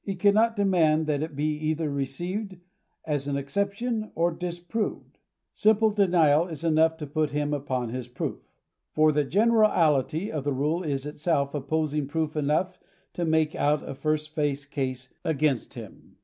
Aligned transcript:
He 0.00 0.14
cannot 0.14 0.56
demand 0.56 1.04
that 1.06 1.22
it 1.22 1.36
be 1.36 1.50
either 1.54 1.90
received 1.90 2.56
as 3.04 3.28
an 3.28 3.36
exception 3.36 4.10
or 4.14 4.30
disproved. 4.32 5.18
Simple 5.52 5.90
denial 5.90 6.46
is 6.48 6.64
enough 6.64 6.96
to 6.96 7.06
put 7.06 7.32
him 7.32 7.52
upon 7.52 7.90
his 7.90 8.08
proof, 8.08 8.40
for 8.94 9.12
the 9.12 9.22
generality 9.24 10.32
of 10.32 10.44
the 10.44 10.52
rule 10.54 10.82
is 10.82 11.04
itself 11.04 11.52
opposing 11.54 12.08
proof 12.08 12.36
enough 12.38 12.78
to 13.12 13.26
make 13.26 13.54
out 13.54 13.86
a 13.86 13.94
first 13.94 14.34
face 14.34 14.64
case 14.64 15.10
against 15.26 15.74
him. 15.74 16.16